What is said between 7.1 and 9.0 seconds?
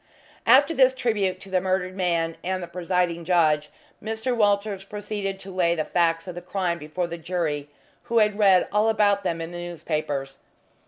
jury, who had read all